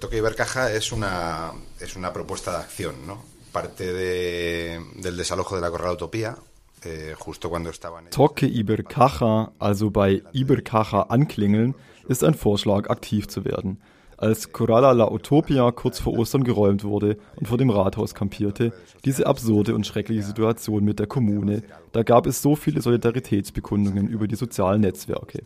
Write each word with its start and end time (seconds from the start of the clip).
Toque 0.00 0.16
Ibercaja 0.16 0.72
es 0.72 0.92
una, 0.92 1.52
es 1.78 1.94
una 1.94 2.10
propuesta 2.10 2.52
de 2.52 2.56
acción, 2.56 3.06
¿no? 3.06 3.22
Parte 3.52 3.92
de, 3.92 4.80
del 4.96 5.16
desalojo 5.16 5.56
de 5.56 5.60
la 5.60 5.70
Corral 5.70 5.94
Utopía, 5.94 6.36
eh, 6.82 7.14
justo 7.18 7.50
cuando 7.50 7.68
estaban... 7.68 8.08
Toque 8.08 8.46
Ibercaja, 8.46 9.52
also 9.58 9.90
bei 9.90 10.22
Ibercaja 10.32 11.02
anklingeln, 11.10 11.74
ist 12.08 12.24
ein 12.24 12.32
Vorschlag, 12.32 12.88
aktiv 12.88 13.28
zu 13.28 13.44
werden. 13.44 13.78
Als 14.16 14.52
Coralla 14.52 14.92
la 14.92 15.10
Utopia 15.10 15.70
kurz 15.70 16.00
vor 16.00 16.18
Ostern 16.18 16.44
geräumt 16.44 16.82
wurde 16.82 17.18
und 17.36 17.48
vor 17.48 17.58
dem 17.58 17.70
Rathaus 17.70 18.14
kampierte, 18.14 18.72
diese 19.04 19.26
absurde 19.26 19.74
und 19.74 19.86
schreckliche 19.86 20.22
Situation 20.22 20.84
mit 20.84 20.98
der 20.98 21.08
Kommune, 21.08 21.62
da 21.92 22.02
gab 22.02 22.26
es 22.26 22.40
so 22.40 22.56
viele 22.56 22.80
Solidaritätsbekundungen 22.80 24.08
über 24.08 24.26
die 24.26 24.36
sozialen 24.36 24.80
Netzwerke. 24.80 25.42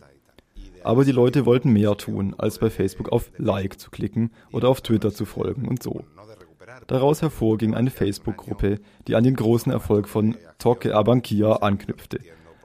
Aber 0.85 1.03
die 1.03 1.11
Leute 1.11 1.47
wollten 1.47 1.73
mehr 1.73 1.97
tun, 1.97 2.35
als 2.37 2.59
bei 2.59 2.69
Facebook 2.69 3.11
auf 3.11 3.31
Like 3.37 3.79
zu 3.79 3.89
klicken 3.89 4.29
oder 4.51 4.69
auf 4.69 4.81
Twitter 4.81 5.11
zu 5.11 5.25
folgen 5.25 5.67
und 5.67 5.81
so. 5.81 6.03
Daraus 6.85 7.23
hervor 7.23 7.57
ging 7.57 7.73
eine 7.73 7.89
Facebook-Gruppe, 7.89 8.79
die 9.07 9.15
an 9.15 9.23
den 9.23 9.35
großen 9.35 9.71
Erfolg 9.71 10.07
von 10.07 10.37
Toque 10.59 10.93
Abankia 10.93 11.53
anknüpfte. 11.53 12.19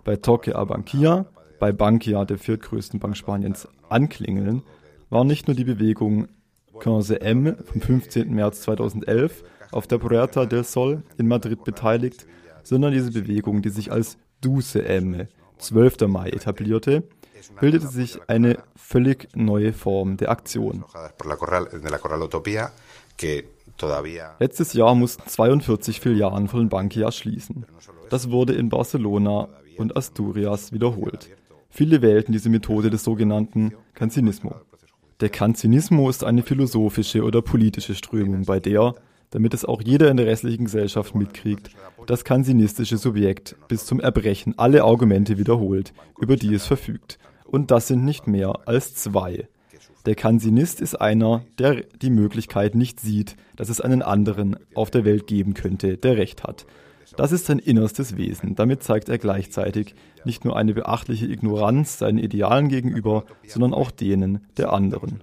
Bei 0.05 0.17
Toque 0.17 0.55
Abankia, 0.55 1.25
bei 1.59 1.73
Bankia, 1.73 2.27
der 2.27 2.37
viertgrößten 2.37 3.01
Bank 3.01 3.17
Spaniens, 3.17 3.67
anklingeln, 3.89 4.65
war 5.09 5.25
nicht 5.25 5.49
nur 5.49 5.57
die 5.57 5.65
Bewegung 5.65 6.29
15M 6.75 7.65
vom 7.65 7.81
15. 7.81 8.35
März 8.35 8.61
2011 8.61 9.45
auf 9.73 9.87
der 9.87 9.97
Puerta 9.97 10.45
del 10.45 10.65
Sol 10.65 11.05
in 11.17 11.27
Madrid 11.27 11.65
beteiligt, 11.65 12.27
sondern 12.65 12.93
diese 12.93 13.13
Bewegung, 13.13 13.63
die 13.63 13.71
sich 13.71 13.91
als 13.91 14.19
Duce 14.43 14.75
M, 14.75 15.27
12. 15.57 16.07
Mai 16.07 16.29
etablierte, 16.29 17.05
bildete 17.61 17.89
sich 17.89 18.19
eine 18.29 18.59
völlig 18.77 19.29
neue 19.35 19.73
Form 19.73 20.17
der 20.17 20.31
Aktion. 20.31 20.85
Letztes 24.39 24.73
Jahr 24.73 24.95
mussten 24.95 25.23
42 25.27 26.01
Filialen 26.01 26.49
von 26.49 26.69
Bankia 26.69 27.11
schließen. 27.13 27.67
Das 28.11 28.31
wurde 28.31 28.53
in 28.53 28.69
Barcelona 28.69 29.49
und 29.79 29.97
Asturias 29.97 30.73
wiederholt. 30.73 31.31
Viele 31.71 32.03
wählten 32.03 32.33
diese 32.33 32.51
Methode 32.51 32.91
des 32.91 33.05
sogenannten 33.05 33.73
Kanzinismo. 33.95 34.55
Der 35.21 35.29
Kanzinismo 35.29 36.11
ist 36.11 36.25
eine 36.25 36.43
philosophische 36.43 37.23
oder 37.23 37.43
politische 37.43 37.95
Strömung, 37.95 38.45
bei 38.45 38.59
der, 38.59 38.95
damit 39.31 39.55
es 39.55 39.65
auch 39.65 39.81
jeder 39.83 40.11
in 40.11 40.17
der 40.17 40.27
restlichen 40.27 40.65
Gesellschaft 40.65 41.15
mitkriegt, 41.15 41.71
das 42.07 42.25
kanzinistische 42.25 42.97
Subjekt 42.97 43.57
bis 43.69 43.87
zum 43.87 44.01
Erbrechen 44.01 44.59
alle 44.59 44.83
Argumente 44.83 45.39
wiederholt, 45.39 45.93
über 46.19 46.37
die 46.37 46.55
es 46.55 46.67
verfügt 46.67 47.19
und 47.51 47.71
das 47.71 47.89
sind 47.89 48.05
nicht 48.05 48.27
mehr 48.27 48.61
als 48.67 48.95
zwei. 48.95 49.49
Der 50.07 50.15
Kansinist 50.15 50.81
ist 50.81 50.95
einer, 50.95 51.45
der 51.59 51.83
die 51.83 52.11
Möglichkeit 52.11 52.75
nicht 52.75 53.01
sieht, 53.01 53.37
dass 53.57 53.69
es 53.69 53.81
einen 53.81 54.03
anderen 54.03 54.57
auf 54.75 54.91
der 54.91 55.05
Welt 55.05 55.27
geben 55.27 55.55
könnte, 55.55 55.99
der 55.99 56.17
Recht 56.17 56.45
hat. 56.45 56.67
Das 57.17 57.33
ist 57.33 57.47
sein 57.47 57.59
innerstes 57.59 58.17
Wesen. 58.17 58.55
Damit 58.55 58.83
zeigt 58.83 59.09
er 59.09 59.19
gleichzeitig 59.19 59.95
nicht 60.25 60.45
nur 60.45 60.57
eine 60.57 60.75
beachtliche 60.75 61.27
Ignoranz 61.27 61.99
seinen 61.99 62.19
Idealen 62.19 62.69
gegenüber, 62.69 63.25
sondern 63.47 63.75
auch 63.75 63.91
denen 63.91 64.47
der 64.57 64.73
anderen. 64.73 65.21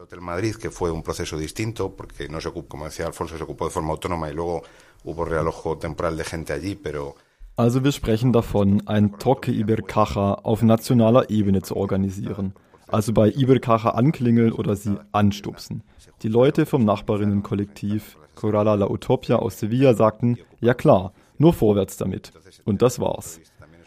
Also 7.58 7.84
wir 7.84 7.92
sprechen 7.92 8.34
davon, 8.34 8.84
ein 8.86 9.18
Toque 9.18 9.52
Ibercaja 9.52 10.36
auf 10.44 10.62
nationaler 10.62 11.32
Ebene 11.32 11.64
zu 11.64 11.76
organisieren. 11.76 12.54
Also 12.88 13.14
bei 13.14 13.32
Ibercaja 13.32 13.96
anklingeln 13.96 14.52
oder 14.52 14.76
sie 14.76 15.00
anstupsen. 15.12 15.82
Die 16.22 16.28
Leute 16.28 16.68
vom 16.68 16.86
Nachbarinnenkollektiv 16.86 18.16
Corala 18.36 18.76
la 18.76 18.88
Utopia 18.88 19.38
aus 19.38 19.58
Sevilla 19.58 19.96
sagten, 19.96 20.38
ja 20.62 20.76
klar, 20.76 21.14
nur 21.40 21.52
vorwärts 21.52 21.98
damit. 21.98 22.32
Und 22.64 22.84
das 22.84 23.00
war's. 23.00 23.40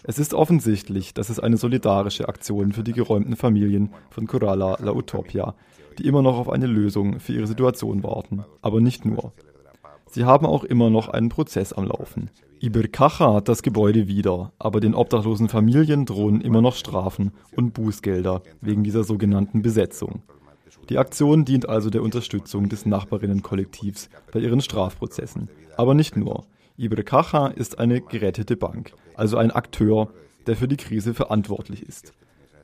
Es 0.02 0.18
ist 0.18 0.34
offensichtlich, 0.34 1.14
dass 1.14 1.30
es 1.30 1.38
eine 1.38 1.56
solidarische 1.56 2.28
Aktion 2.28 2.72
für 2.72 2.82
die 2.82 2.92
geräumten 2.92 3.36
Familien 3.36 3.90
von 4.10 4.26
Corala 4.26 4.78
la 4.80 4.92
Utopia, 4.92 5.54
die 5.96 6.08
immer 6.08 6.22
noch 6.22 6.38
auf 6.38 6.50
eine 6.50 6.66
Lösung 6.66 7.20
für 7.20 7.34
ihre 7.34 7.46
Situation 7.46 8.02
warten. 8.02 8.44
Aber 8.62 8.80
nicht 8.80 9.04
nur. 9.04 9.32
Sie 10.10 10.24
haben 10.24 10.44
auch 10.44 10.64
immer 10.64 10.90
noch 10.90 11.08
einen 11.08 11.28
Prozess 11.28 11.72
am 11.72 11.86
Laufen. 11.86 12.30
Ibercaja 12.60 13.34
hat 13.34 13.48
das 13.48 13.62
Gebäude 13.62 14.08
wieder, 14.08 14.52
aber 14.58 14.80
den 14.80 14.94
obdachlosen 14.94 15.48
Familien 15.48 16.04
drohen 16.04 16.40
immer 16.40 16.60
noch 16.60 16.74
Strafen 16.74 17.32
und 17.56 17.72
Bußgelder 17.72 18.42
wegen 18.60 18.82
dieser 18.82 19.04
sogenannten 19.04 19.62
Besetzung. 19.62 20.22
Die 20.88 20.98
Aktion 20.98 21.44
dient 21.44 21.68
also 21.68 21.88
der 21.88 22.02
Unterstützung 22.02 22.68
des 22.68 22.84
Nachbarinnenkollektivs 22.84 24.10
bei 24.32 24.40
ihren 24.40 24.60
Strafprozessen. 24.60 25.48
Aber 25.76 25.94
nicht 25.94 26.16
nur. 26.16 26.44
Ibercaja 26.76 27.46
ist 27.46 27.78
eine 27.78 28.00
gerettete 28.00 28.56
Bank, 28.56 28.92
also 29.14 29.36
ein 29.36 29.52
Akteur, 29.52 30.10
der 30.46 30.56
für 30.56 30.66
die 30.66 30.76
Krise 30.76 31.14
verantwortlich 31.14 31.82
ist. 31.82 32.12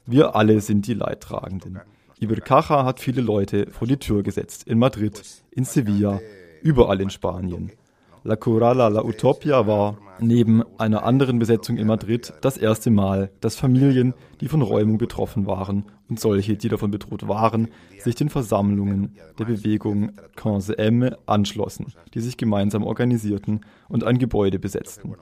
Wir 0.04 0.34
alle 0.34 0.60
sind 0.60 0.86
die 0.86 0.94
Leidtragenden. 0.94 1.80
Ibercaja 2.18 2.84
hat 2.84 2.98
viele 2.98 3.20
Leute 3.20 3.70
vor 3.70 3.86
die 3.86 3.98
Tür 3.98 4.22
gesetzt, 4.22 4.66
in 4.66 4.78
Madrid, 4.78 5.22
in 5.50 5.64
Sevilla, 5.64 6.20
überall 6.66 7.00
in 7.00 7.10
Spanien. 7.10 7.70
La 8.24 8.34
Corala 8.34 8.88
La 8.88 9.04
Utopia 9.04 9.68
war 9.68 9.98
neben 10.18 10.64
einer 10.78 11.04
anderen 11.04 11.38
Besetzung 11.38 11.76
in 11.76 11.86
Madrid 11.86 12.32
das 12.40 12.56
erste 12.56 12.90
Mal, 12.90 13.30
dass 13.40 13.54
Familien, 13.54 14.14
die 14.40 14.48
von 14.48 14.62
Räumung 14.62 14.98
betroffen 14.98 15.46
waren 15.46 15.84
und 16.08 16.18
solche, 16.18 16.56
die 16.56 16.68
davon 16.68 16.90
bedroht 16.90 17.28
waren, 17.28 17.68
sich 18.00 18.16
den 18.16 18.28
Versammlungen 18.28 19.14
der 19.38 19.44
Bewegung 19.44 20.10
Quinze 20.34 20.76
M 20.76 21.08
anschlossen, 21.26 21.92
die 22.14 22.20
sich 22.20 22.36
gemeinsam 22.36 22.82
organisierten 22.82 23.60
und 23.88 24.02
ein 24.02 24.18
Gebäude 24.18 24.58
besetzten. 24.58 25.14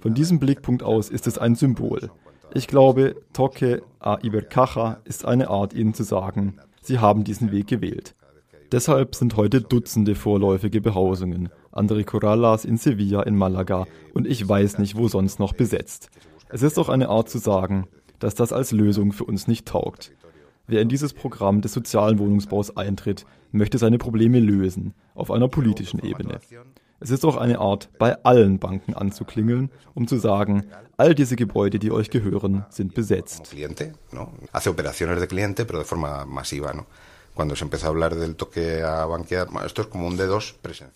Von 0.00 0.14
diesem 0.14 0.38
Blickpunkt 0.38 0.82
aus 0.82 1.10
ist 1.10 1.26
es 1.26 1.36
ein 1.36 1.54
Symbol. 1.54 2.10
Ich 2.54 2.66
glaube, 2.66 3.16
Toque 3.34 3.82
a 3.98 4.18
Ibercaja 4.22 5.00
ist 5.04 5.26
eine 5.26 5.50
Art, 5.50 5.74
ihnen 5.74 5.92
zu 5.92 6.02
sagen, 6.02 6.56
sie 6.80 6.98
haben 6.98 7.24
diesen 7.24 7.52
Weg 7.52 7.66
gewählt. 7.66 8.14
Deshalb 8.72 9.14
sind 9.14 9.36
heute 9.36 9.60
Dutzende 9.60 10.14
vorläufige 10.14 10.80
Behausungen, 10.80 11.50
andere 11.72 12.04
Corrallas 12.04 12.64
in 12.64 12.78
Sevilla, 12.78 13.22
in 13.22 13.36
Malaga 13.36 13.86
und 14.14 14.26
ich 14.26 14.48
weiß 14.48 14.78
nicht, 14.78 14.96
wo 14.96 15.08
sonst 15.08 15.38
noch 15.38 15.52
besetzt. 15.52 16.08
Es 16.48 16.62
ist 16.62 16.78
doch 16.78 16.88
eine 16.88 17.10
Art 17.10 17.28
zu 17.28 17.36
sagen, 17.36 17.86
dass 18.18 18.34
das 18.34 18.50
als 18.50 18.72
Lösung 18.72 19.12
für 19.12 19.24
uns 19.24 19.46
nicht 19.46 19.68
taugt. 19.68 20.12
Wer 20.66 20.80
in 20.80 20.88
dieses 20.88 21.12
Programm 21.12 21.60
des 21.60 21.74
sozialen 21.74 22.18
Wohnungsbaus 22.18 22.74
eintritt, 22.74 23.26
möchte 23.50 23.76
seine 23.76 23.98
Probleme 23.98 24.40
lösen, 24.40 24.94
auf 25.14 25.30
einer 25.30 25.48
politischen 25.48 26.00
Ebene. 26.00 26.40
Es 26.98 27.10
ist 27.10 27.26
auch 27.26 27.36
eine 27.36 27.58
Art, 27.58 27.90
bei 27.98 28.24
allen 28.24 28.58
Banken 28.58 28.94
anzuklingeln, 28.94 29.70
um 29.92 30.08
zu 30.08 30.16
sagen, 30.16 30.64
all 30.96 31.14
diese 31.14 31.36
Gebäude, 31.36 31.78
die 31.78 31.90
euch 31.90 32.08
gehören, 32.08 32.64
sind 32.70 32.94
besetzt. 32.94 33.54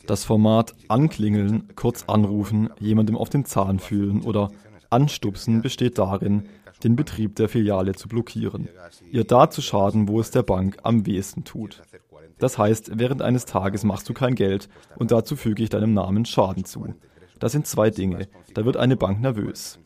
Das 0.06 0.24
Format 0.24 0.74
Anklingeln, 0.88 1.68
kurz 1.76 2.04
anrufen, 2.08 2.70
jemandem 2.78 3.16
auf 3.16 3.30
den 3.30 3.44
Zahn 3.44 3.78
fühlen 3.78 4.22
oder 4.22 4.50
anstupsen 4.90 5.62
besteht 5.62 5.98
darin, 5.98 6.48
den 6.84 6.94
Betrieb 6.94 7.36
der 7.36 7.48
Filiale 7.48 7.94
zu 7.94 8.08
blockieren, 8.08 8.68
ihr 9.10 9.24
da 9.24 9.48
zu 9.48 9.62
schaden, 9.62 10.08
wo 10.08 10.20
es 10.20 10.30
der 10.30 10.42
Bank 10.42 10.78
am 10.82 11.06
wehesten 11.06 11.44
tut. 11.44 11.82
Das 12.38 12.58
heißt, 12.58 12.98
während 12.98 13.22
eines 13.22 13.46
Tages 13.46 13.82
machst 13.84 14.08
du 14.08 14.12
kein 14.12 14.34
Geld 14.34 14.68
und 14.96 15.10
dazu 15.10 15.36
füge 15.36 15.62
ich 15.62 15.70
deinem 15.70 15.94
Namen 15.94 16.26
Schaden 16.26 16.64
zu. 16.66 16.94
Das 17.38 17.52
sind 17.52 17.66
zwei 17.66 17.90
Dinge. 17.90 18.28
Da 18.54 18.64
wird 18.64 18.76
eine 18.76 18.96
Bank 18.96 19.20
nervös. 19.20 19.78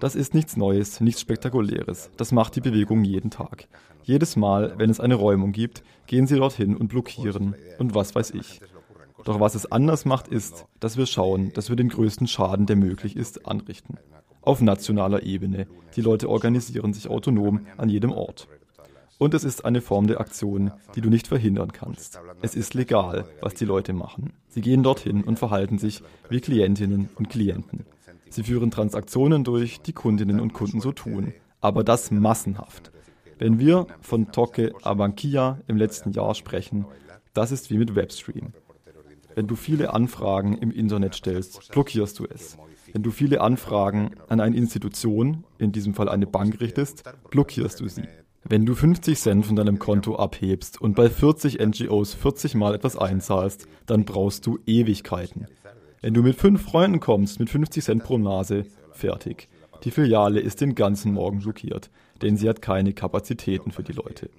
Das 0.00 0.14
ist 0.14 0.34
nichts 0.34 0.56
Neues, 0.56 1.00
nichts 1.00 1.20
Spektakuläres. 1.22 2.10
Das 2.16 2.32
macht 2.32 2.56
die 2.56 2.60
Bewegung 2.60 3.02
jeden 3.04 3.30
Tag. 3.30 3.66
Jedes 4.02 4.36
Mal, 4.36 4.74
wenn 4.76 4.90
es 4.90 5.00
eine 5.00 5.14
Räumung 5.14 5.52
gibt, 5.52 5.82
gehen 6.06 6.26
sie 6.26 6.36
dorthin 6.36 6.76
und 6.76 6.88
blockieren 6.88 7.54
und 7.78 7.94
was 7.94 8.14
weiß 8.14 8.30
ich. 8.32 8.60
Doch 9.24 9.40
was 9.40 9.54
es 9.54 9.70
anders 9.72 10.04
macht, 10.04 10.28
ist, 10.28 10.66
dass 10.78 10.96
wir 10.96 11.06
schauen, 11.06 11.52
dass 11.54 11.70
wir 11.70 11.76
den 11.76 11.88
größten 11.88 12.26
Schaden, 12.26 12.66
der 12.66 12.76
möglich 12.76 13.16
ist, 13.16 13.46
anrichten. 13.46 13.96
Auf 14.42 14.60
nationaler 14.60 15.24
Ebene. 15.24 15.66
Die 15.96 16.02
Leute 16.02 16.28
organisieren 16.28 16.92
sich 16.92 17.08
autonom 17.08 17.66
an 17.76 17.88
jedem 17.88 18.12
Ort. 18.12 18.46
Und 19.18 19.32
es 19.32 19.44
ist 19.44 19.64
eine 19.64 19.80
Form 19.80 20.06
der 20.06 20.20
Aktion, 20.20 20.72
die 20.94 21.00
du 21.00 21.08
nicht 21.08 21.26
verhindern 21.26 21.72
kannst. 21.72 22.20
Es 22.42 22.54
ist 22.54 22.74
legal, 22.74 23.24
was 23.40 23.54
die 23.54 23.64
Leute 23.64 23.94
machen. 23.94 24.34
Sie 24.48 24.60
gehen 24.60 24.82
dorthin 24.82 25.24
und 25.24 25.38
verhalten 25.38 25.78
sich 25.78 26.02
wie 26.28 26.40
Klientinnen 26.40 27.08
und 27.16 27.30
Klienten. 27.30 27.86
Sie 28.30 28.42
führen 28.42 28.70
Transaktionen 28.70 29.44
durch, 29.44 29.80
die 29.80 29.92
Kundinnen 29.92 30.40
und 30.40 30.52
Kunden 30.52 30.80
so 30.80 30.92
tun. 30.92 31.32
Aber 31.60 31.84
das 31.84 32.10
massenhaft. 32.10 32.92
Wenn 33.38 33.58
wir 33.58 33.86
von 34.00 34.32
Toque 34.32 34.72
Abankia 34.82 35.58
im 35.66 35.76
letzten 35.76 36.12
Jahr 36.12 36.34
sprechen, 36.34 36.86
das 37.34 37.52
ist 37.52 37.70
wie 37.70 37.78
mit 37.78 37.94
Webstream. 37.94 38.52
Wenn 39.34 39.46
du 39.46 39.56
viele 39.56 39.92
Anfragen 39.92 40.56
im 40.56 40.70
Internet 40.70 41.14
stellst, 41.14 41.70
blockierst 41.70 42.18
du 42.18 42.24
es. 42.24 42.56
Wenn 42.92 43.02
du 43.02 43.10
viele 43.10 43.42
Anfragen 43.42 44.12
an 44.28 44.40
eine 44.40 44.56
Institution, 44.56 45.44
in 45.58 45.72
diesem 45.72 45.92
Fall 45.92 46.08
eine 46.08 46.26
Bank, 46.26 46.60
richtest, 46.60 47.04
blockierst 47.30 47.80
du 47.80 47.88
sie. 47.88 48.04
Wenn 48.48 48.64
du 48.64 48.74
50 48.74 49.18
Cent 49.18 49.44
von 49.44 49.56
deinem 49.56 49.78
Konto 49.78 50.16
abhebst 50.16 50.80
und 50.80 50.94
bei 50.94 51.10
40 51.10 51.58
NGOs 51.58 52.14
40 52.14 52.54
Mal 52.54 52.74
etwas 52.74 52.96
einzahlst, 52.96 53.66
dann 53.84 54.04
brauchst 54.04 54.46
du 54.46 54.58
Ewigkeiten. 54.66 55.46
Wenn 56.02 56.14
du 56.14 56.22
mit 56.22 56.36
fünf 56.36 56.62
Freunden 56.62 57.00
kommst, 57.00 57.40
mit 57.40 57.50
50 57.50 57.84
Cent 57.84 58.04
pro 58.04 58.18
Nase, 58.18 58.64
fertig. 58.92 59.48
Die 59.84 59.90
Filiale 59.90 60.40
ist 60.40 60.60
den 60.60 60.74
ganzen 60.74 61.12
Morgen 61.12 61.40
blockiert, 61.40 61.90
denn 62.22 62.36
sie 62.36 62.48
hat 62.48 62.62
keine 62.62 62.92
Kapazitäten 62.92 63.70
für 63.70 63.82
die 63.82 63.92
Leute. 63.92 64.30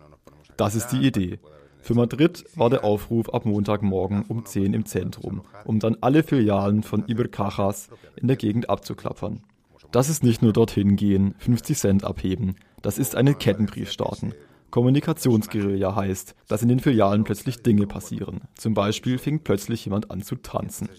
Das 0.55 0.75
ist 0.75 0.87
die 0.89 1.05
Idee. 1.05 1.39
Für 1.81 1.93
Madrid 1.93 2.43
war 2.55 2.69
der 2.69 2.83
Aufruf 2.83 3.33
ab 3.33 3.45
Montagmorgen 3.45 4.25
um 4.27 4.45
10 4.45 4.73
im 4.73 4.85
Zentrum, 4.85 5.41
um 5.63 5.79
dann 5.79 5.97
alle 6.01 6.23
Filialen 6.23 6.83
von 6.83 7.05
Ibercajas 7.07 7.89
in 8.15 8.27
der 8.27 8.37
Gegend 8.37 8.69
abzuklappern. 8.69 9.43
Das 9.91 10.09
ist 10.09 10.23
nicht 10.23 10.41
nur 10.41 10.53
dorthin 10.53 10.95
gehen, 10.95 11.35
50 11.37 11.77
Cent 11.77 12.03
abheben, 12.03 12.55
das 12.81 12.97
ist 12.97 13.15
einen 13.15 13.37
Kettenbrief 13.37 13.91
starten. 13.91 14.33
Kommunikationsguerilla 14.69 15.95
heißt, 15.95 16.35
dass 16.47 16.61
in 16.61 16.67
den 16.67 16.79
Filialen 16.79 17.23
plötzlich 17.23 17.63
Dinge 17.63 17.87
passieren. 17.87 18.41
Zum 18.55 18.73
Beispiel 18.73 19.17
fing 19.17 19.39
plötzlich 19.39 19.85
jemand 19.85 20.11
an 20.11 20.21
zu 20.21 20.35
tanzen. 20.35 20.89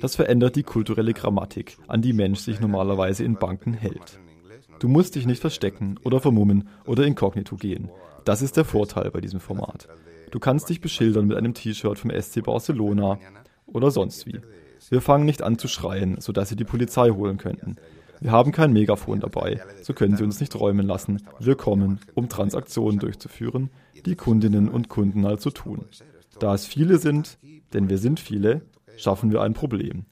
Das 0.00 0.16
verändert 0.16 0.56
die 0.56 0.62
kulturelle 0.62 1.12
Grammatik, 1.12 1.76
an 1.88 2.02
die 2.02 2.12
Mensch 2.12 2.40
sich 2.40 2.60
normalerweise 2.60 3.24
in 3.24 3.34
Banken 3.34 3.74
hält. 3.74 4.18
Du 4.78 4.88
musst 4.88 5.14
dich 5.14 5.26
nicht 5.26 5.40
verstecken 5.40 5.98
oder 6.04 6.20
vermummen 6.20 6.68
oder 6.86 7.04
inkognito 7.04 7.56
gehen. 7.56 7.90
Das 8.24 8.42
ist 8.42 8.56
der 8.56 8.64
Vorteil 8.64 9.10
bei 9.10 9.20
diesem 9.20 9.40
Format. 9.40 9.88
Du 10.30 10.38
kannst 10.38 10.68
dich 10.68 10.80
beschildern 10.80 11.26
mit 11.26 11.36
einem 11.36 11.54
T-Shirt 11.54 11.98
vom 11.98 12.10
SC 12.10 12.42
Barcelona 12.42 13.18
oder 13.66 13.90
sonst 13.90 14.26
wie. 14.26 14.40
Wir 14.88 15.00
fangen 15.00 15.26
nicht 15.26 15.42
an 15.42 15.58
zu 15.58 15.68
schreien, 15.68 16.20
sodass 16.20 16.48
sie 16.48 16.56
die 16.56 16.64
Polizei 16.64 17.10
holen 17.10 17.36
könnten. 17.36 17.76
Wir 18.20 18.32
haben 18.32 18.52
kein 18.52 18.72
Megafon 18.72 19.20
dabei, 19.20 19.62
so 19.82 19.94
können 19.94 20.16
Sie 20.16 20.24
uns 20.24 20.40
nicht 20.40 20.54
räumen 20.54 20.86
lassen. 20.86 21.22
Wir 21.38 21.54
kommen, 21.54 22.00
um 22.14 22.28
Transaktionen 22.28 22.98
durchzuführen, 22.98 23.70
die 24.04 24.14
Kundinnen 24.14 24.68
und 24.68 24.88
Kunden 24.88 25.24
also 25.24 25.50
tun. 25.50 25.86
Da 26.38 26.54
es 26.54 26.66
viele 26.66 26.98
sind, 26.98 27.38
denn 27.72 27.88
wir 27.88 27.98
sind 27.98 28.20
viele, 28.20 28.62
schaffen 29.00 29.30
wir 29.32 29.42
ein 29.42 29.54
Problem. 29.54 30.04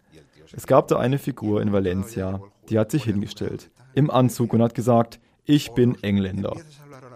Es 0.52 0.66
gab 0.66 0.88
da 0.88 0.98
eine 0.98 1.18
Figur 1.18 1.60
in 1.60 1.72
Valencia, 1.72 2.40
die 2.68 2.78
hat 2.78 2.90
sich 2.90 3.04
hingestellt, 3.04 3.70
im 3.94 4.10
Anzug 4.10 4.52
und 4.54 4.62
hat 4.62 4.74
gesagt, 4.74 5.20
ich 5.44 5.72
bin 5.72 6.02
Engländer. 6.02 6.56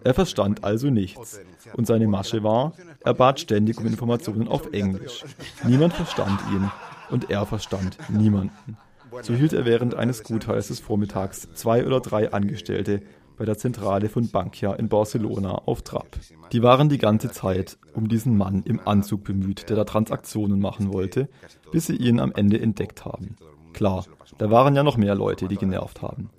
Er 0.05 0.15
verstand 0.15 0.65
also 0.65 0.91
nichts. 0.91 1.41
Und 1.75 1.87
seine 1.87 2.09
Masche 2.09 2.43
war, 2.43 2.73
er 3.01 3.15
bat 3.15 3.41
ständig 3.41 3.79
um 3.79 3.87
Informationen 3.87 4.49
auf 4.49 4.73
Englisch. 4.73 5.25
Niemand 5.65 5.95
verstand 5.95 6.41
ihn 6.53 6.71
und 7.11 7.31
er 7.31 7.47
verstand 7.47 7.99
niemanden. 8.09 8.77
So 9.23 9.35
hielt 9.35 9.53
er 9.53 9.65
während 9.67 9.95
eines 9.95 10.23
Gutteils 10.25 10.69
des 10.69 10.81
Vormittags 10.81 11.49
zwei 11.55 11.87
oder 11.87 12.01
drei 12.01 12.33
Angestellte 12.33 13.03
bei 13.37 13.45
der 13.45 13.59
Zentrale 13.59 14.09
von 14.09 14.29
Bankia 14.29 14.75
in 14.75 14.89
Barcelona 14.89 15.55
auf 15.67 15.83
Trab. 15.83 16.07
Die 16.53 16.63
waren 16.63 16.89
die 16.89 16.99
ganze 16.99 17.31
Zeit 17.31 17.79
um 17.95 18.09
diesen 18.09 18.37
Mann 18.37 18.63
im 18.65 18.81
Anzug 18.87 19.25
bemüht, 19.25 19.69
der 19.69 19.77
da 19.77 19.85
Transaktionen 19.85 20.61
machen 20.61 20.93
wollte, 20.93 21.29
bis 21.71 21.87
sie 21.87 21.97
ihn 21.97 22.21
am 22.21 22.33
Ende 22.33 22.61
entdeckt 22.61 23.05
haben. 23.05 23.37
Klar, 23.73 24.05
da 24.39 24.51
waren 24.51 24.75
ja 24.75 24.83
noch 24.83 24.97
mehr 24.97 25.15
Leute, 25.15 25.49
die 25.49 25.57
genervt 25.57 26.03
haben. 26.03 26.31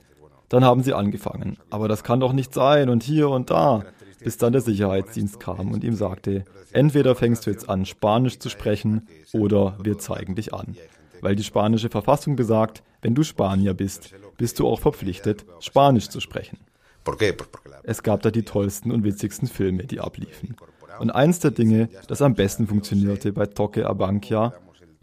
Dann 0.49 0.63
haben 0.63 0.83
sie 0.83 0.93
angefangen, 0.93 1.57
aber 1.69 1.87
das 1.87 2.03
kann 2.03 2.19
doch 2.19 2.33
nicht 2.33 2.53
sein 2.53 2.89
und 2.89 3.03
hier 3.03 3.29
und 3.29 3.49
da, 3.49 3.83
bis 4.23 4.37
dann 4.37 4.53
der 4.53 4.61
Sicherheitsdienst 4.61 5.39
kam 5.39 5.71
und 5.71 5.83
ihm 5.83 5.95
sagte, 5.95 6.45
entweder 6.71 7.15
fängst 7.15 7.45
du 7.45 7.49
jetzt 7.49 7.69
an, 7.69 7.85
Spanisch 7.85 8.39
zu 8.39 8.49
sprechen 8.49 9.07
oder 9.33 9.77
wir 9.81 9.97
zeigen 9.97 10.35
dich 10.35 10.53
an 10.53 10.75
weil 11.23 11.37
die 11.37 11.43
spanische 11.43 11.89
Verfassung 11.89 12.35
besagt, 12.35 12.83
wenn 13.01 13.15
du 13.15 13.23
Spanier 13.23 13.73
bist, 13.73 14.13
bist 14.37 14.59
du 14.59 14.67
auch 14.67 14.81
verpflichtet, 14.81 15.45
Spanisch 15.61 16.09
zu 16.09 16.19
sprechen. 16.19 16.59
Es 17.83 18.03
gab 18.03 18.21
da 18.21 18.31
die 18.31 18.43
tollsten 18.43 18.91
und 18.91 19.03
witzigsten 19.03 19.47
Filme, 19.47 19.83
die 19.83 19.99
abliefen. 19.99 20.55
Und 20.99 21.11
eins 21.11 21.39
der 21.39 21.51
Dinge, 21.51 21.89
das 22.07 22.21
am 22.21 22.35
besten 22.35 22.67
funktionierte 22.67 23.33
bei 23.33 23.45
Toque 23.45 23.85
Abankia, 23.85 24.53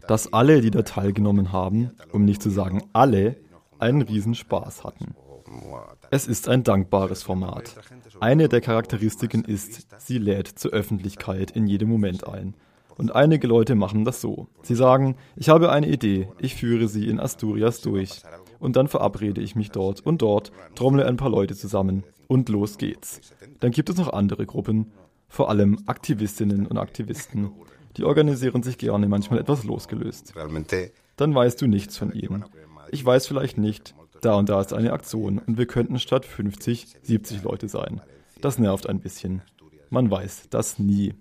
dass 0.07 0.33
alle, 0.33 0.61
die 0.61 0.71
da 0.71 0.81
teilgenommen 0.81 1.51
haben, 1.51 1.91
um 2.11 2.25
nicht 2.25 2.41
zu 2.41 2.49
sagen 2.49 2.83
alle, 2.93 3.35
einen 3.79 4.01
Riesenspaß 4.01 4.83
hatten. 4.83 5.15
Es 6.09 6.27
ist 6.27 6.47
ein 6.47 6.63
dankbares 6.63 7.23
Format. 7.23 7.75
Eine 8.19 8.47
der 8.49 8.61
Charakteristiken 8.61 9.43
ist, 9.43 9.87
sie 9.97 10.17
lädt 10.17 10.47
zur 10.47 10.71
Öffentlichkeit 10.71 11.51
in 11.51 11.67
jedem 11.67 11.89
Moment 11.89 12.27
ein. 12.27 12.53
Und 12.97 13.15
einige 13.15 13.47
Leute 13.47 13.75
machen 13.75 14.05
das 14.05 14.21
so. 14.21 14.47
Sie 14.63 14.75
sagen, 14.75 15.15
ich 15.35 15.49
habe 15.49 15.71
eine 15.71 15.87
Idee, 15.87 16.29
ich 16.39 16.55
führe 16.55 16.87
sie 16.87 17.07
in 17.07 17.19
Asturias 17.19 17.81
durch. 17.81 18.21
Und 18.61 18.75
dann 18.75 18.87
verabrede 18.87 19.41
ich 19.41 19.55
mich 19.55 19.71
dort 19.71 20.05
und 20.05 20.21
dort, 20.21 20.51
trommle 20.75 21.05
ein 21.05 21.17
paar 21.17 21.29
Leute 21.29 21.55
zusammen 21.55 22.03
und 22.27 22.47
los 22.47 22.77
geht's. 22.77 23.19
Dann 23.59 23.71
gibt 23.71 23.89
es 23.89 23.97
noch 23.97 24.13
andere 24.13 24.45
Gruppen, 24.45 24.91
vor 25.27 25.49
allem 25.49 25.79
Aktivistinnen 25.87 26.67
und 26.67 26.77
Aktivisten. 26.77 27.51
Die 27.97 28.03
organisieren 28.03 28.63
sich 28.63 28.77
gerne 28.77 29.07
manchmal 29.07 29.39
etwas 29.39 29.63
losgelöst. 29.63 30.33
Dann 31.17 31.35
weißt 31.35 31.61
du 31.61 31.67
nichts 31.67 31.97
von 31.97 32.13
ihnen. 32.13 32.45
Ich 32.91 33.03
weiß 33.03 33.27
vielleicht 33.27 33.57
nicht, 33.57 33.95
da 34.21 34.35
und 34.35 34.47
da 34.47 34.61
ist 34.61 34.73
eine 34.73 34.93
Aktion 34.93 35.39
und 35.39 35.57
wir 35.57 35.65
könnten 35.65 35.97
statt 35.99 36.25
50 36.25 36.97
70 37.01 37.43
Leute 37.43 37.67
sein. 37.67 38.01
Das 38.41 38.59
nervt 38.59 38.87
ein 38.87 38.99
bisschen. 38.99 39.41
Man 39.89 40.11
weiß 40.11 40.47
das 40.51 40.77
nie. 40.79 41.15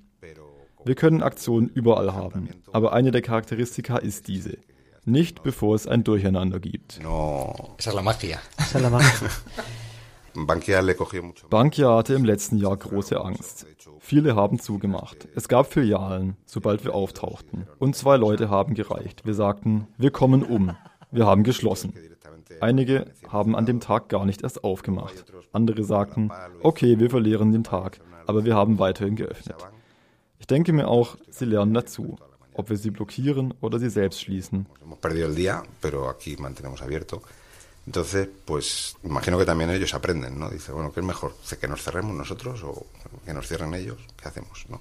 Wir 0.85 0.95
können 0.95 1.23
Aktionen 1.23 1.69
überall 1.69 2.13
haben, 2.13 2.49
aber 2.73 2.93
eine 2.93 3.11
der 3.11 3.23
Charakteristika 3.23 3.97
ist 3.99 4.29
diese. 4.29 4.59
Nicht 5.05 5.43
bevor 5.43 5.75
es 5.75 5.87
ein 5.87 6.05
Durcheinander 6.05 6.61
gibt. 6.61 7.03
No. 7.03 7.75
Esa 7.79 7.91
es 7.91 7.97
la 7.97 8.03
magia. 8.03 8.39
Esa 8.59 8.79
es 8.79 8.83
la 8.83 8.91
magia. 8.91 9.11
Bankia 11.51 11.97
hatte 11.97 12.15
im 12.15 12.25
letzten 12.25 12.57
Jahr 12.59 12.77
große 12.77 13.21
Angst. 13.21 13.67
Viele 13.99 14.37
haben 14.37 14.59
zugemacht. 14.61 15.29
Es 15.35 15.49
gab 15.49 15.73
Filialen, 15.73 16.37
sobald 16.47 16.85
wir 16.85 16.95
auftauchten. 16.95 17.67
Und 17.79 17.97
zwei 17.97 18.17
Leute 18.17 18.49
haben 18.49 18.75
gereicht. 18.75 19.25
Wir 19.25 19.35
sagten, 19.35 19.89
wir 19.99 20.11
kommen 20.11 20.43
um. 20.43 20.77
Wir 21.11 21.27
haben 21.27 21.43
geschlossen. 21.43 21.93
Einige 22.61 23.07
haben 23.29 23.57
an 23.57 23.67
dem 23.67 23.81
Tag 23.81 24.09
gar 24.09 24.25
nicht 24.25 24.43
erst 24.43 24.65
aufgemacht. 24.65 25.25
Andere 25.53 25.83
sagten, 25.83 26.31
okay, 26.63 26.99
wir 26.99 27.11
verlieren 27.11 27.53
den 27.53 27.65
Tag, 27.65 28.01
aber 28.27 28.45
wir 28.45 28.55
haben 28.55 28.79
weiterhin 28.79 29.17
geöffnet. 29.17 29.57
Ich 30.39 30.47
denke 30.47 30.73
mir 30.73 30.89
auch, 30.89 31.17
sie 31.29 31.45
lernen 31.45 31.75
dazu, 31.75 32.17
ob 32.61 32.71
wir 32.71 32.77
sie 32.77 32.91
blockieren 32.91 33.55
oder 33.61 33.79
sie 33.79 33.91
selbst 33.91 34.21
schließen. 34.21 34.67
Entonces, 37.87 38.29
pues 38.45 38.97
imagino 39.03 39.39
que 39.39 39.45
también 39.45 39.71
ellos 39.71 39.95
aprenden, 39.95 40.39
¿no? 40.39 40.51
Dice, 40.51 40.71
bueno, 40.73 40.93
¿qué 40.93 41.01
es 41.01 41.07
mejor? 41.07 41.33
¿Que 41.61 41.67
nos 41.67 41.83
cerremos 41.83 42.15
nosotros 42.15 42.63
o 42.63 42.87
que 43.25 43.33
nos 43.33 43.49
cierren 43.49 43.75
ellos? 43.75 43.99
¿Qué 44.21 44.29
hacemos, 44.29 44.67
no? 44.69 44.81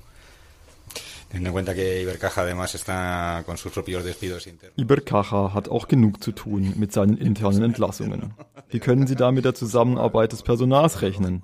Teniendo 1.29 1.49
en 1.49 1.53
cuenta 1.53 1.75
que 1.75 2.01
Ibercaja 2.01 2.41
además 2.41 2.73
está 2.73 3.43
con 3.45 3.55
sus 3.57 3.71
propios 3.71 4.03
despidos 4.03 4.47
internos. 4.47 4.77
Ibercaja 4.77 5.53
hat 5.53 5.69
auch 5.69 5.87
genug 5.87 6.23
zu 6.23 6.31
tun 6.31 6.73
mit 6.77 6.91
seinen 6.91 7.17
internen 7.17 7.63
Entlassungen. 7.63 8.33
Wie 8.69 8.79
können 8.79 9.05
Sie 9.07 9.15
da 9.15 9.31
mit 9.31 9.45
der 9.45 9.53
Zusammenarbeit 9.53 10.31
des 10.31 10.41
Personals 10.41 11.01
rechnen? 11.01 11.43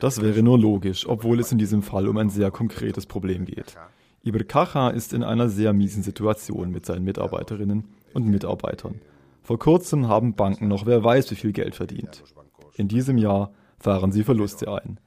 Das 0.00 0.20
wäre 0.22 0.42
nur 0.42 0.58
logisch, 0.58 1.06
obwohl 1.08 1.40
es 1.40 1.50
in 1.52 1.58
diesem 1.58 1.82
Fall 1.82 2.08
um 2.08 2.16
ein 2.16 2.30
sehr 2.30 2.50
konkretes 2.50 3.06
Problem 3.06 3.44
geht. 3.44 3.76
Ibercaja 4.22 4.90
ist 4.90 5.12
in 5.12 5.22
einer 5.22 5.48
sehr 5.48 5.72
miesen 5.72 6.02
Situation 6.02 6.70
mit 6.70 6.84
seinen 6.84 7.04
Mitarbeiterinnen 7.04 7.84
und 8.12 8.26
Mitarbeitern. 8.26 9.00
Vor 9.42 9.58
kurzem 9.58 10.08
haben 10.08 10.34
Banken 10.34 10.68
noch 10.68 10.84
wer 10.84 11.02
weiß 11.02 11.30
wie 11.30 11.36
viel 11.36 11.52
Geld 11.52 11.74
verdient. 11.74 12.22
In 12.76 12.88
diesem 12.88 13.16
Jahr 13.16 13.52
fahren 13.78 14.12
sie 14.12 14.24
Verluste 14.24 14.70
ein. 14.72 15.00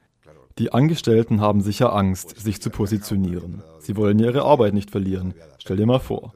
Die 0.58 0.72
Angestellten 0.72 1.40
haben 1.40 1.60
sicher 1.60 1.94
Angst, 1.94 2.38
sich 2.38 2.60
zu 2.60 2.70
positionieren. 2.70 3.62
Sie 3.78 3.96
wollen 3.96 4.18
ihre 4.18 4.42
Arbeit 4.42 4.74
nicht 4.74 4.90
verlieren. 4.90 5.34
Stell 5.58 5.76
dir 5.76 5.86
mal 5.86 6.00
vor. 6.00 6.34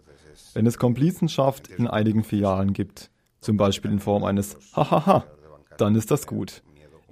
Wenn 0.54 0.66
es 0.66 0.78
Komplizenschaft 0.78 1.68
in 1.68 1.87
einigen 1.87 2.25
Filialen 2.25 2.73
gibt, 2.73 3.11
zum 3.40 3.56
Beispiel 3.56 3.90
in 3.90 4.00
Form 4.00 4.25
eines 4.25 4.56
Hahaha, 4.75 5.25
dann 5.76 5.94
ist 5.94 6.11
das 6.11 6.26
gut. 6.26 6.62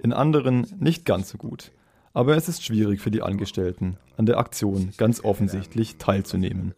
In 0.01 0.13
anderen 0.13 0.67
nicht 0.79 1.05
ganz 1.05 1.29
so 1.29 1.37
gut. 1.37 1.71
Aber 2.17 2.35
es 2.35 2.49
ist 2.49 2.65
schwierig 2.65 2.99
für 2.99 3.11
die 3.11 3.21
Angestellten, 3.21 3.95
an 4.17 4.25
der 4.25 4.39
Aktion 4.39 4.91
ganz 4.97 5.23
offensichtlich 5.23 5.97
teilzunehmen. 5.97 6.73